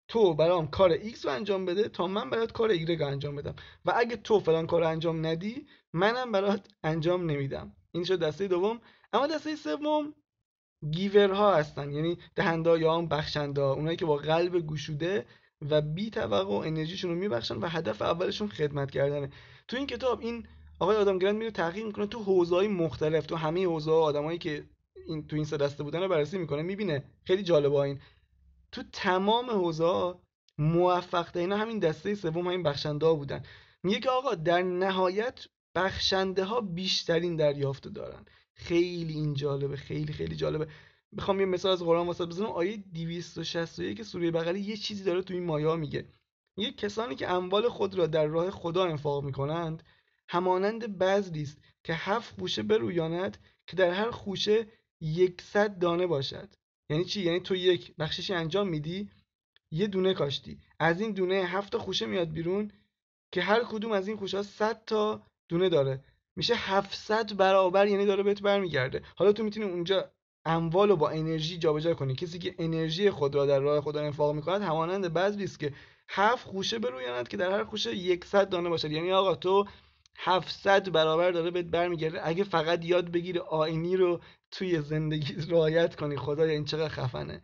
[0.07, 3.55] تو برام کار X رو انجام بده تا من برات کار Y رو انجام بدم.
[3.85, 7.75] و اگه تو فلان کار انجام ندی منم برات انجام نمیدم.
[7.91, 8.81] این شد دسته دوم.
[9.13, 10.13] اما دسته سوم
[10.91, 11.91] گیورها هستن.
[11.91, 15.25] یعنی دهنده یا هم بخشنده اونایی که با قلب گشوده
[15.69, 19.29] و بی توقع انرژیشون رو میبخشن و هدف اولشون خدمت کردنه.
[19.67, 20.47] تو این کتاب این
[20.79, 24.65] آقای آدم گرند میره تحقیق می‌کنه تو حوزه‌های مختلف تو همه حوزه آدمایی که
[25.07, 27.03] این تو این سه دسته بودن رو بررسی می‌کنه می‌بینه.
[27.23, 27.99] خیلی جالبه این.
[28.71, 30.15] تو تمام حوزه
[30.57, 33.43] موفق اینا همین دسته سوم همین بخشنده ها بودن.
[33.83, 38.25] میگه که آقا در نهایت بخشنده ها بیشترین دریافت دارن.
[38.55, 40.67] خیلی این جالبه خیلی خیلی جالبه.
[41.17, 42.45] بخوام یه مثال از قرآن واسه بزنم.
[42.45, 46.05] آیه 261 سوره بقره یه چیزی داره تو این مایا میگه.
[46.57, 49.83] میگه کسانی که اموال خود را در راه خدا انفاق می‌کنند
[50.29, 54.67] همانند بذری است که هفت خوشه برویاند که در هر خوشه
[55.01, 56.49] یکصد دانه باشد.
[56.89, 59.09] یعنی چی؟ یعنی تو یک بخششی انجام میدی
[59.71, 60.59] یه دونه کاشتی.
[60.79, 62.71] از این دونه هفت خوشه میاد بیرون
[63.31, 66.03] که هر کدوم از این خوشه ها 100 تا دونه داره.
[66.35, 69.03] میشه 700 برابر یعنی داره بهت برمیگرده.
[69.15, 70.11] حالا تو می‌تونی اونجا
[70.47, 72.15] اموال رو با انرژی جابجا کنی.
[72.15, 75.73] کسی که انرژی خود را در راه خدا انفاق می‌کند همانند بعضی است که
[76.09, 78.91] هفت خوشه برویاند که در هر خوشه 100 دانه باشد.
[78.91, 79.65] یعنی آقا تو
[80.17, 82.27] 700 برابر داره بهت برمیگرده.
[82.27, 84.19] اگه فقط یاد بگیری آینی رو
[84.51, 87.41] توی زندگی رعایت کنی خدا این چقدر خفنه.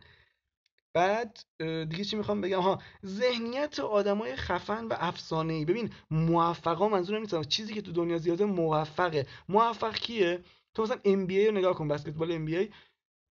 [0.94, 7.20] بعد دیگه چی می‌خوام بگم؟ ها ذهنیت آدمای خفن و افسانه ای ببین موفقا منظورم
[7.20, 7.48] نیست.
[7.48, 9.26] چیزی که تو دنیا زیاده موفقه.
[9.48, 10.40] موفق کیه؟
[10.74, 12.70] تو مثلا NBA رو نگاه کن بسکتبال NBA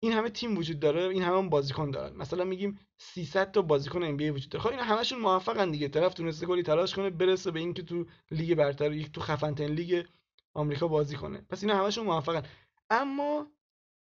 [0.03, 2.15] این همه تیم وجود داره این همه بازیکن دارن.
[2.15, 4.63] مثلا میگیم 300 تا بازیکن NBA وجود داره.
[4.63, 5.87] خب اینا همشون موفقن دیگه.
[5.87, 9.71] طرف تونسته کلی تلاش کنه برسه به اینکه تو لیگ برتر یک تو خفن ترین
[9.71, 10.05] لیگ
[10.53, 11.41] آمریکا بازی کنه.
[11.49, 12.43] پس اینا همشون موفقن.
[12.89, 13.47] اما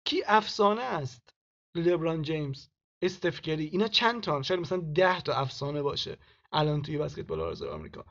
[0.04, 1.34] کی افسانه است؟
[1.74, 2.68] لبران جیمز
[3.02, 6.18] استفکری اینا چند تا شاید مثلا 10 تا افسانه باشه
[6.52, 8.04] الان توی بسکتبال آرزو آمریکا.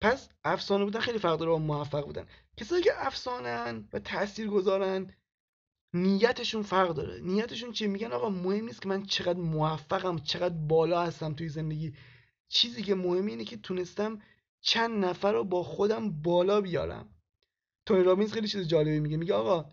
[0.00, 2.26] پس افسانه بودن خیلی فرق داره با موفق بودن.
[2.56, 5.14] کسایی که افسانه و تأثیر گذارن
[5.94, 7.20] نیتشون فرق داره.
[7.20, 11.94] نیتشون چیه میگن آقا مهم نیست که من چقدر موفقم چقدر بالا هستم توی زندگی.
[12.48, 14.22] چیزی که مهمه اینه که تونستم
[14.60, 17.08] چند نفر رو با خودم بالا بیارم.
[17.86, 19.16] تونی رابینز خیلی چیز جالبی میگه.
[19.16, 19.70] میگه آقا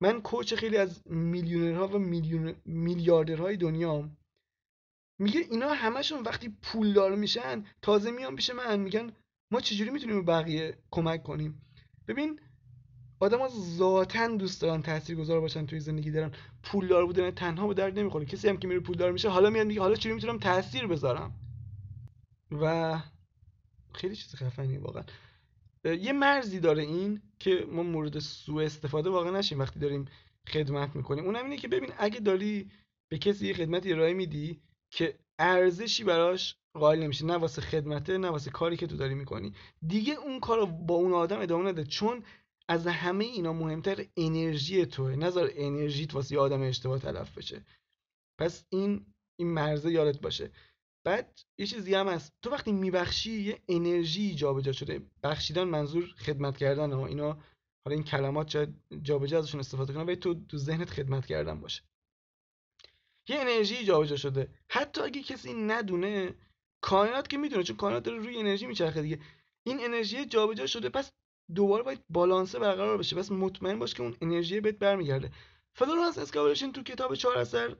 [0.00, 4.10] من کوچ خیلی از میلیونرها و میلیون میلیاردرهای دنیا
[5.18, 8.80] میگه اینا همشون وقتی پولدار میشن تازه میان پیش من.
[8.80, 9.12] میگن
[9.50, 11.62] ما چجوری می‌تونیم به بقیه کمک کنیم؟
[12.08, 12.40] ببین
[13.20, 17.98] آدم ها ذاتا دوست دارن تاثیرگذار باشن توی زندگی دارن پولدار بودن تنها به درد
[17.98, 18.24] نمی‌خوره.
[18.24, 21.32] کسی هم که میره پولدار میشه حالا میاد میگه حالا چجوری می‌تونم تاثیر بذارم؟
[22.50, 22.98] و
[23.92, 25.04] خیلی چیز خفنی واقعا.
[25.84, 30.04] یه مرزی داره این که ما مورد سوء استفاده واقعا نشیم وقتی داریم
[30.48, 31.24] خدمت می‌کنیم.
[31.24, 32.70] اونم اینه که ببین اگه داری
[33.08, 38.28] به کسی یه خدمتی ارائه میدی که ارزشی براش قائل نمیشه نه واسه خدمته نه
[38.28, 39.52] واسه کاری که تو داری می‌کنی
[39.86, 41.84] دیگه اون کار رو با اون آدم ادامه نده.
[41.84, 42.22] چون
[42.70, 45.16] از همه اینا مهمتر انرژی توه.
[45.16, 47.64] نظر انرژیت واسه آدم اشتباه تلف بشه.
[48.38, 49.06] پس این
[49.38, 50.50] این مرزه یادت باشه.
[51.04, 52.32] بعد یه چیزی هم هست.
[52.42, 55.02] تو وقتی میبخشی یه انرژی جابجا شده.
[55.22, 57.06] بخشیدن منظور خدمت کردن ها.
[57.06, 57.32] اینا
[57.84, 61.82] حالا این کلمات شاید جابجا ازشون استفاده کنن ولی تو تو ذهنت خدمت کردن باشه.
[63.28, 64.48] یه انرژی جابجا شده.
[64.68, 66.34] حتی اگه کسی ندونه
[66.80, 69.20] کائنات که می‌دونه چون کائنات داره روی انرژی میچرخه دیگه.
[69.66, 70.88] این انرژی جابجا شده.
[70.88, 71.12] پس
[71.54, 73.16] دوباره باید بالانسه برقرار بشه.
[73.16, 75.30] پس مطمئن باش که اون انرژی بهت برمیگرده.
[75.74, 77.76] فلورانس اسکابلشن تو کتاب چهار اثر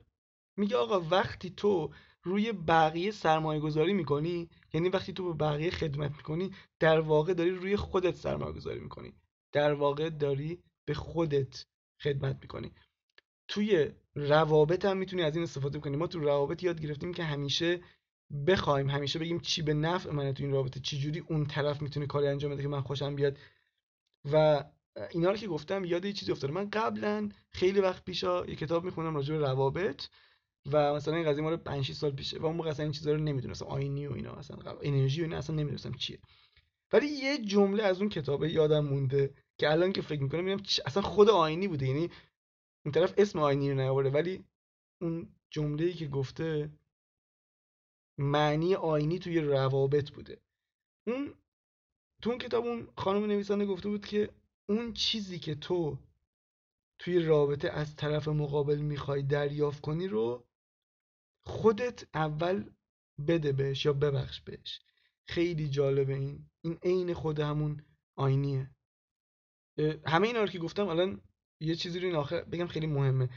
[0.57, 1.91] میگه آقا وقتی تو
[2.23, 7.51] روی بقیه سرمایه گذاری می‌کنی یعنی وقتی تو به بقیه خدمت می‌کنی در واقع داری
[7.51, 9.13] روی خودت سرمایه گذاری می‌کنی.
[9.53, 11.65] در واقع داری به خودت
[12.03, 12.71] خدمت می‌کنی.
[13.47, 15.97] توی روابط هم می‌تونی از این استفاده کنی.
[15.97, 17.81] ما تو روابط یاد گرفتیم که همیشه
[18.47, 20.79] بخوایم همیشه بگیم چی به نفع منه تو این رابطه.
[20.79, 23.37] چی جوری اون طرف می‌تونه کاری انجام بده که من خوشم بیاد؟
[24.31, 24.63] و
[25.11, 26.53] اینا رو که گفتم یاد یه چیزی افتاده.
[26.53, 30.05] من قبلا خیلی وقت پیشا یه کتاب می‌خونم راجع به روابط
[30.71, 33.11] و مثلا این قضیه ما رو 5 سال پیشه و اون موقع اصلا این چیزا
[33.11, 33.65] رو نمی‌دونستم.
[33.65, 36.19] آینی و اینا اصلا انرژی و اینا اصلا نمی‌دونستم چیه.
[36.93, 41.03] ولی یه جمله از اون کتابه یادم مونده که الان که فکر می‌کنم می‌بینم اصلا
[41.03, 41.87] خود آینی بوده.
[41.87, 42.09] یعنی
[42.85, 44.45] این طرف اسم آینی رو نیاورده ولی
[45.01, 46.71] اون جمله که گفته
[48.17, 50.41] معنی آینی توی روابط بوده.
[51.07, 51.33] اون
[52.21, 54.29] تو اون کتاب اون خانم نویسنده گفته بود که
[54.69, 55.97] اون چیزی که تو
[56.99, 60.47] توی رابطه از طرف مقابل می‌خوای دریافت کنی رو
[61.45, 62.69] خودت اول
[63.27, 64.79] بده بهش یا ببخش بهش.
[65.27, 66.49] خیلی جالبه این.
[66.63, 67.83] این عین خود همون
[68.15, 68.71] آینیه.
[70.07, 71.21] همه اینا رو که گفتم الان
[71.59, 73.29] یه چیزی رو این آخر بگم خیلی مهمه.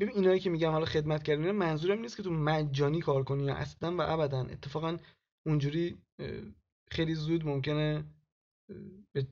[0.00, 3.54] ببین اینایی که میگم حالا خدمت کردن منظورم نیست که تو مجانی کار کنی یا
[3.54, 4.40] اصلا و ابدا.
[4.40, 4.96] اتفاقا
[5.46, 5.98] اونجوری
[6.90, 8.04] خیلی زود ممکنه
[9.12, 9.26] به,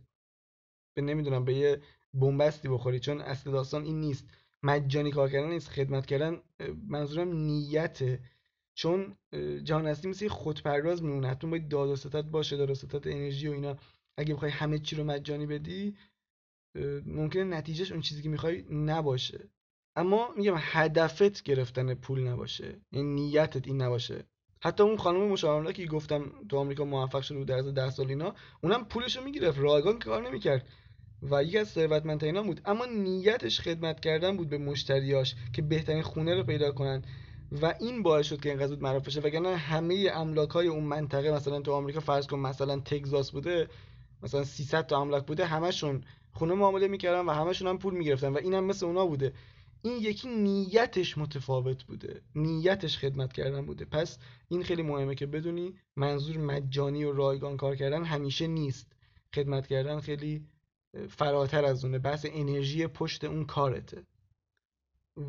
[0.96, 1.82] به نمی‌دونم به یه
[2.14, 4.26] بنبستی بخوری چون اصل داستان این نیست.
[4.62, 6.40] مجانی کار کردن نیست خدمت کردن
[6.86, 8.20] منظورم نیته.
[8.74, 9.16] چون
[9.64, 11.28] جهان هستی مثل خودپرداز میمونه.
[11.28, 13.76] حتما باید داد و ستت باشه داد و ستت انرژی و اینا.
[14.16, 15.96] اگه بخوای همه چی رو مجانی بدی
[17.06, 19.48] ممکنه نتیجهش اون چیزی که می‌خوای نباشه.
[19.96, 22.80] اما میگم هدفت گرفتن پول نباشه.
[22.92, 24.24] یعنی نیتت این نباشه.
[24.60, 28.08] حتی اون خانم مشاوره که گفتم تو آمریکا موفق شده بود در از 10 سال
[28.08, 29.58] اینا اونم پولشو می‌گرفت.
[29.58, 30.68] رایگان کار نمی‌کرد.
[31.22, 32.60] و یکی از ثروتمندترین بود.
[32.64, 37.02] اما نیتش خدمت کردن بود به مشتریاش که بهترین خونه رو پیدا کنن.
[37.62, 39.20] و این باعث شد که اینقدر زود معروف بشه.
[39.20, 43.68] وگرنه همه املاک های اون منطقه مثلا تو آمریکا فرض کن مثلا تگزاس بوده
[44.22, 48.28] مثلا 300 تا املاک بوده همشون خونه معامله می‌کردن و همشون هم پول می‌گرفتن.
[48.28, 49.32] و اینم مثل اونا بوده.
[49.82, 52.22] این یکی نیتش متفاوت بوده.
[52.34, 53.84] نیتش خدمت کردن بوده.
[53.84, 58.92] پس این خیلی مهمه که بدونی منظور مجانی و رایگان کار کردن همیشه نیست.
[59.34, 60.44] خدمت کردن خیلی
[61.08, 61.98] فراتر از اونه.
[61.98, 64.06] بحث انرژی پشت اون کارته.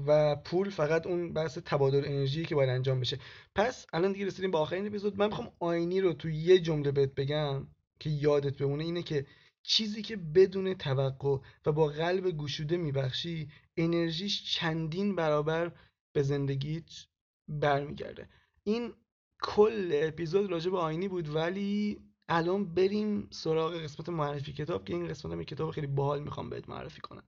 [0.08, 3.20] و پول فقط اون بحث تبادل انرژی که باید انجام بشه.
[3.56, 5.18] پس الان دیگه رسیدیم به آخرین اپیزود.
[5.18, 7.68] من می‌خوام آینی رو تو یه جمله بهت بگم
[8.00, 8.84] که یادت بمونه.
[8.84, 9.26] اینه که
[9.70, 15.72] چیزی که بدون توقع و با قلب گشوده میبخشی انرژیش چندین برابر
[16.14, 16.92] به زندگیت
[17.48, 18.30] برمیگرده.
[18.64, 18.94] این
[19.42, 25.08] کل اپیزود راجع به آینی بود ولی الان بریم سراغ قسمت معرفی کتاب که این
[25.08, 27.24] قسمت هم کتاب خیلی باحال می‌خوام بهت معرفی کنم.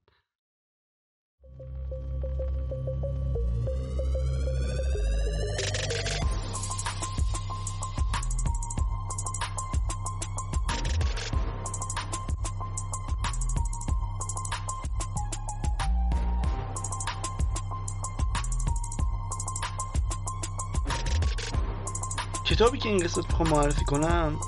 [22.62, 24.40] کتابی که این قسمت می‌خوام معرفی کنم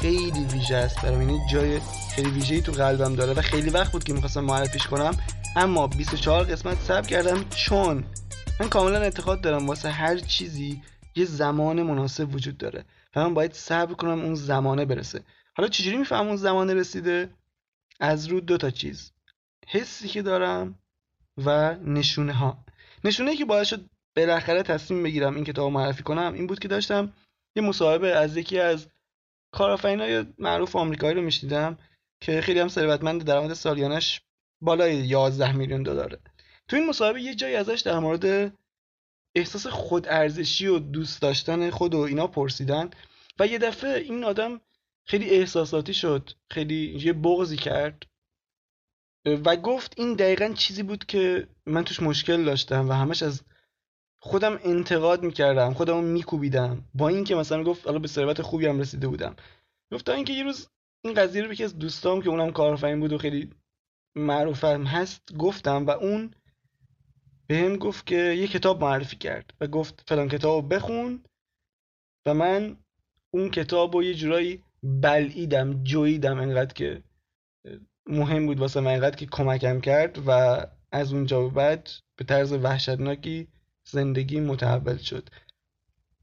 [0.00, 1.22] خیلی ویژه است برام.
[1.22, 1.80] یعنی جای
[2.14, 5.16] خیلی ویژه‌ای تو قلبم داره و خیلی وقت بود که می‌خواستم معرفیش کنم.
[5.56, 8.04] اما 24 قسمت صبر کردم چون
[8.60, 10.82] من کاملا اعتقاد دارم واسه هر چیزی
[11.16, 12.84] یه زمان مناسب وجود داره
[13.16, 15.22] و من باید صبر کنم اون زمانه برسه.
[15.56, 17.30] حالا چجوری میفهم اون زمانه رسیده؟
[18.00, 19.12] از رو دو تا چیز.
[19.68, 20.74] حسی که دارم
[21.44, 22.64] و نشونه ها
[23.04, 23.84] نشونه که باعث شد
[24.16, 27.12] بالاخره تصمیم بگیرم این کتاب معرفی کنم این بود که داشتم
[27.58, 28.86] یه مصاحبه از یکی از
[29.52, 31.78] کارآفرینای معروف آمریکایی رو میشنیدم
[32.20, 34.20] که خیلی هم ثروتمند درآمد سالیانش
[34.62, 36.18] بالای 11 میلیون دلاره.
[36.68, 38.52] تو این مصاحبه یه جایی ازش در مورد
[39.34, 42.90] احساس خودارزشی و دوست داشتن خود و اینا پرسیدن
[43.38, 44.60] و یه دفعه این آدم
[45.06, 48.06] خیلی احساساتی شد خیلی یه بغضی کرد
[49.26, 53.42] و گفت این دقیقا چیزی بود که من توش مشکل داشتم و همش از
[54.20, 56.84] خودم انتقاد می‌کردم خودم میکوبیدم.
[56.94, 59.36] با اینکه مثلا گفت حالا به ثروت خوبی هم رسیده بودم.
[59.92, 60.68] گفت تا اینکه یه روز
[61.04, 63.50] این قضیه رو به از دوستام که اونم کارآفرین بود و خیلی
[64.16, 66.34] معروفم هست گفتم و اون
[67.46, 71.24] به هم گفت که یه کتاب معرفی کرد و گفت فلان کتاب بخون
[72.26, 72.76] و من
[73.30, 77.02] اون کتاب رو یه جورایی بلعیدم جویدم انقدر که
[78.06, 80.60] مهم بود واسه من انقدر که کمکم کرد و
[80.92, 83.48] از اونجا به بعد به طرز وحشتناکی
[83.90, 85.28] زندگی متحول شد.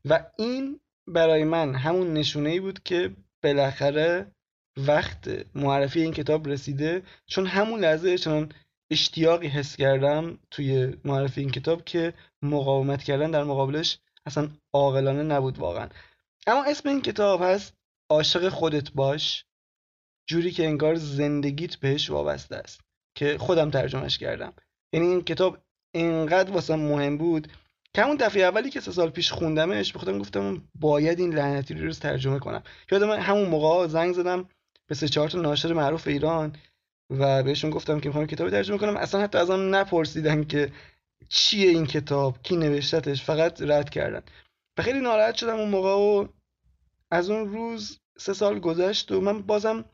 [0.05, 4.31] و این برای من همون نشونه ای بود که بالاخره
[4.77, 7.03] وقت معرفی این کتاب رسیده.
[7.27, 8.49] چون همون لحظه چون
[8.91, 15.57] اشتیاقی حس کردم توی معرفی این کتاب که مقاومت کردن در مقابلش اصلا عاقلانه نبود
[15.57, 15.89] واقعا.
[16.47, 17.73] اما اسم این کتاب هست
[18.09, 19.45] عاشق خودت باش
[20.27, 22.81] جوری که انگار زندگیت بهش وابسته است
[23.15, 24.53] که خودم ترجمهش کردم.
[24.93, 25.57] یعنی این کتاب
[25.95, 27.47] اینقدر واسه مهم بود
[27.93, 31.73] که همون دفعه اولی که سه سال پیش خوندمش به خودم گفتم باید این لعنتی
[31.73, 32.63] رو ترجمه کنم.
[32.91, 34.49] یادم همون موقع زنگ زدم
[34.87, 36.55] به سه چهار تا ناشر معروف ایران
[37.09, 38.97] و بهشون گفتم که می‌خوام کتاب ترجمه کنم.
[38.97, 40.71] اصلا حتی ازم نپرسیدن که
[41.29, 44.21] چیه این کتاب کی نوشتتش فقط رد کردن.
[44.77, 46.27] و خیلی ناراحت شدم اون موقع و
[47.11, 49.85] از اون روز سه سال گذشت و من بازم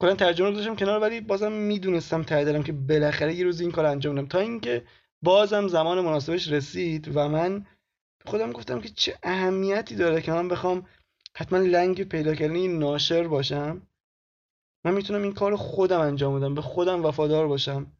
[0.00, 3.86] کلا ترجمه رو داشتم کنار ولی بازم می‌دونستم ته که بالاخره یه روز این کار
[3.86, 4.26] انجام بدم.
[4.26, 4.82] تا اینکه
[5.22, 7.66] بازم زمان مناسبش رسید و من
[8.26, 10.86] خودم گفتم که چه اهمیتی داره که من بخوام
[11.36, 13.82] حتما لنگ پیدا کردن ناشر باشم.
[14.84, 17.92] من می‌تونم این کار خودم انجام بدم به خودم وفادار باشم.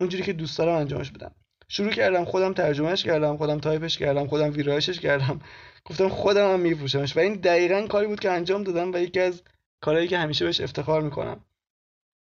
[0.00, 1.34] اونجوری که دوست دارم انجامش بدم.
[1.68, 5.40] شروع کردم خودم ترجمهش کردم خودم تایپش کردم خودم ویرایشش کردم.
[5.84, 7.16] گفتم خودم هم میفروشمش.
[7.16, 9.42] و این دقیقا کاری بود که انجام دادم و یکی از
[9.80, 11.44] کارهایی که همیشه بهش افتخار می‌کنم.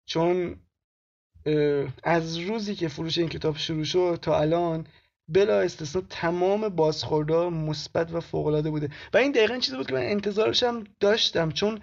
[0.06, 0.60] چون
[2.04, 4.88] از روزی که فروش این کتاب شروع شد تا الان
[5.28, 8.90] بلا استثنا تمام بازخوردها مثبت و فوق العاده بوده.
[9.14, 11.82] و این دقیقا چیزی بود که من انتظارشم داشتم چون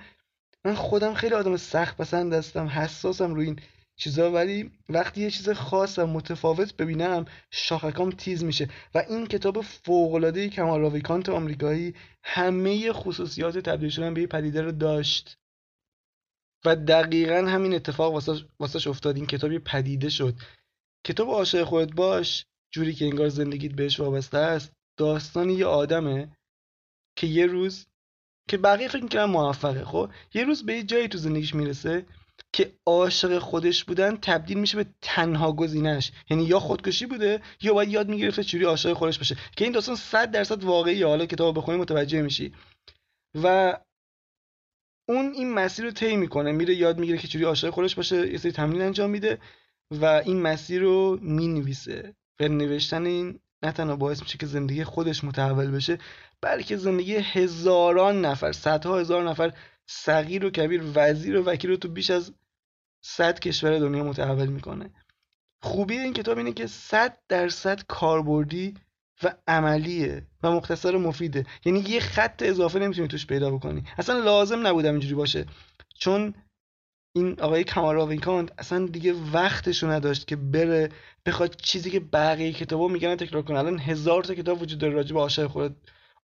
[0.64, 3.60] من خودم خیلی آدم سخت پسند هستم حساسم روی این
[3.96, 8.68] چیزا ولی وقتی یه چیز خاص و متفاوت ببینم شاخکام تیز میشه.
[8.94, 14.72] و این کتاب فوق العاده کمال راویکانت آمریکایی همه خصوصیات تبدیل شدن به پدیده رو
[14.72, 15.38] داشت.
[16.66, 18.14] و دقیقا همین اتفاق
[18.58, 19.16] واسه افتاد.
[19.16, 20.34] این کتابی پدیده شد.
[21.06, 24.72] کتاب عاشق خودت باش جوری که انگار زندگیت بهش وابسته است.
[24.98, 26.28] داستان یه آدمه
[27.18, 27.86] که یه روز
[28.48, 32.06] که بقیه فکر می‌کنن موفقه خب؟ یه روز به یه جایی تو زندگیش می‌رسه
[32.52, 37.88] که عاشق خودش بودن تبدیل میشه به تنها گزینش یعنی یا خودکشی بوده یا باید
[37.90, 39.36] یاد می‌گرفته چوری عاشق خودش باشه.
[39.56, 41.06] که این داستان 100 درصد واقعیه.
[41.06, 42.52] حالا کتاب بخونی متوجه میشی.
[43.42, 43.76] و
[45.08, 46.52] اون این مسیر رو طی می‌کنه.
[46.52, 49.38] میره یاد می‌گیره که چوری عاشق خودش باشه یه سری تمرین انجام میده
[49.90, 52.14] و این مسیر رو می‌نویسه.
[52.40, 55.98] و نوشتن این نه تنها باعث میشه که زندگی خودش متحول بشه
[56.40, 59.52] بلکه زندگی هزاران نفر صدها هزار نفر
[59.86, 62.32] صغیر و کبیر وزیر و وکیل رو تو بیش از
[63.04, 64.90] صد کشور دنیا متحول می‌کنه.
[65.62, 68.74] خوبی این کتاب اینه که صد درصد کاربردی
[69.22, 71.46] و عملیه و مختصر و مفیده.
[71.64, 73.82] یعنی یه خط اضافه نمی‌تونی توش پیدا بکنی.
[73.98, 75.46] اصلا لازم نبودم اینجوری باشه.
[75.98, 76.34] چون
[77.16, 80.88] این آقای کمال راویکانت اصلا دیگه وقتشو نداشت که بره
[81.26, 83.58] بخواد چیزی که بقیه کتابا میگن تکرار کنه.
[83.58, 85.76] الان هزار تا کتاب وجود داره راجع به عاشق خود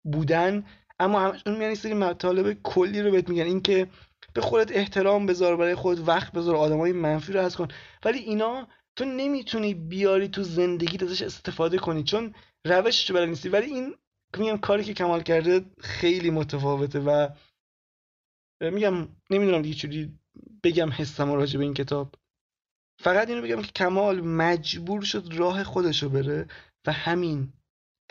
[0.03, 0.63] بودن.
[0.99, 3.43] اما همشون میان سری مطالب کلی رو بهت میگن.
[3.43, 3.87] اینکه
[4.33, 7.67] به خودت احترام بذار برای خود وقت بذار آدمای منفی رو از کن.
[8.05, 8.67] ولی اینا
[8.99, 12.33] تو نمی‌تونی بیاری تو زندگی ازش استفاده کنی چون
[12.65, 13.49] روشش برای نیستی.
[13.49, 13.95] ولی این
[14.37, 17.27] میگم کاری که کمال کرده خیلی متفاوته و
[18.61, 20.19] میگم نمی‌دونم دیگه چوری
[20.63, 22.15] بگم حسم راجع به این کتاب.
[22.99, 26.47] فقط اینو بگم که کمال مجبور شد راه خودشو بره
[26.87, 27.53] و همین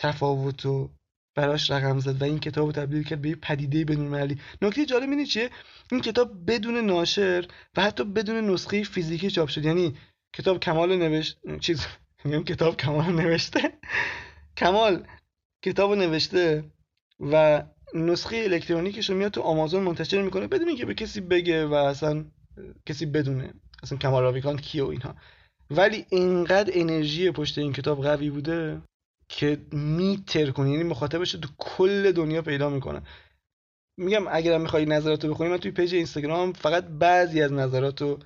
[0.01, 0.89] تفاوتو
[1.35, 4.39] براش رقم زد و این کتاب رو تبدیل کرد به یه پدیده محلی.
[4.61, 5.49] نکته جالب اینه چیه؟
[5.91, 7.47] این کتاب بدون ناشر
[7.77, 9.65] و حتی بدون نسخه فیزیکی چاپ شد.
[9.65, 9.97] یعنی
[10.33, 11.87] کتاب کمال نوشت چیز
[12.25, 13.73] میگم کتاب کمال نوشته.
[14.57, 15.07] کمال
[15.65, 16.63] کتاب نوشته
[17.19, 17.63] و
[17.93, 22.25] نسخه الکترونیکش رو میاد تو آمازون منتشر می‌کنه بدون اینکه به کسی بگه و اصلا
[22.85, 25.15] کسی بدونه اصلا کمال راویکانت کیه و اینها.
[25.71, 28.81] ولی اینقدر انرژی پشت این کتاب قوی بوده
[29.29, 33.01] که می‌ترکونه یعنی مخاطبش تو کل دنیا پیدا می‌کنه.
[33.97, 38.19] میگم اگرم می‌خوای نظراتو بخونی من توی page اینستاگرام فقط بعضی از نظراتو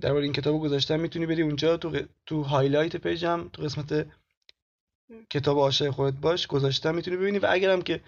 [0.00, 4.06] درباره این کتابو گذاشتم می‌تونی بری اونجا تو تو highlight page م تو قسمت
[5.30, 7.38] کتاب عاشق خودت باش گذاشتم می‌تونی ببینی.
[7.38, 8.00] و اگرم که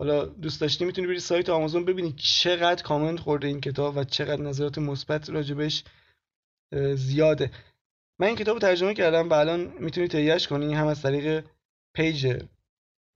[0.00, 4.42] حالا دوست داشتی می‌تونی بری سایت آمازون ببینی چقدر کامنت خورده این کتاب و چقدر
[4.42, 5.84] نظرات مثبت راجبش
[6.94, 7.50] زیاده.
[8.20, 10.74] من این کتاب ترجمه کردم و الان می‌تونی تهیهش کنی.
[10.74, 11.44] هم از طریق
[11.94, 12.42] page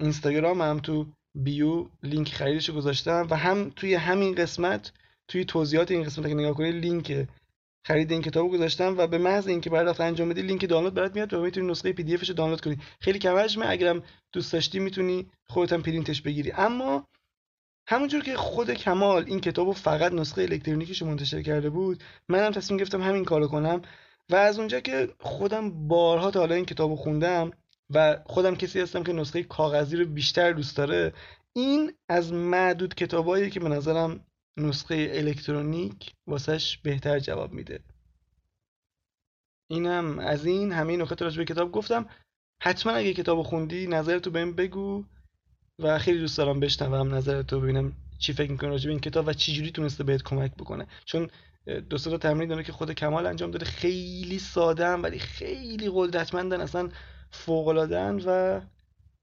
[0.01, 3.27] اینستاگرام هم تو bio لینک خریدش گذاشتم.
[3.31, 4.93] و هم توی همین قسمت
[5.29, 7.27] توی توضیحات این قسمت که نگاه کنی لینک
[7.85, 11.35] خرید این کتابو گذاشتم و به محض اینکه پرداخت انجام بدی لینک دانلود برات میاد
[11.35, 12.79] و می‌تونی نسخه PDF ش رو دانلود کنی.
[13.01, 16.53] خیلی کم حجمه اگرم دوست داشتی می‌تونی خودت هم پرینتش بگیری.
[16.53, 17.07] اما
[17.87, 23.03] همونجور که خود کمال این کتابو فقط نسخه الکترونیکیش منتشر کرده بود منم تصمیم گرفتم
[23.03, 23.83] همین کارو کنم
[24.31, 27.51] و از اونجا که خودم بارها تا حالا این کتابو خوندم
[27.91, 31.13] و خودم کسی هستم که نسخه کاغذی رو بیشتر دوست داره
[31.53, 34.21] این از معدود کتابایی که به نظرم
[34.57, 37.81] نسخه الکترونیک واسش بهتر جواب میده.
[39.71, 42.07] اینم از این همه نکات راجع به کتاب گفتم.
[42.63, 45.05] حتما اگه کتاب خوندی نظرتو بهم بگو
[45.79, 49.33] و خیلی دوست دارم بشنوم نظرتو ببینم چی فکر می‌کنی راجع به این کتاب و
[49.33, 50.87] چی جوری تونسته بهت کمک بکنه.
[51.05, 51.31] چون
[51.91, 56.89] دو تا تمرین داره که خود کمال انجام داده خیلی ساده ولی خیلی قدرتمندن اصلا
[57.31, 57.69] فوق
[58.27, 58.61] و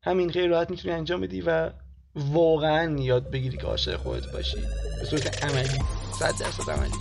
[0.03, 1.71] همین خیلی راحت می‌تونی انجام بدی و
[2.15, 4.57] واقعا یاد بگیری که عاشق خودت باشی.
[4.99, 5.79] به صورت عملی.
[6.19, 6.91] صد درصد عملی.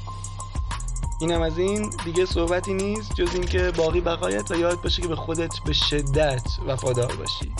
[1.20, 1.90] اینم از این.
[2.04, 6.42] دیگه صحبتی نیست جز اینکه باقی بقایت و یاد باشه که به خودت به شدت
[6.66, 7.52] وفادار باشی.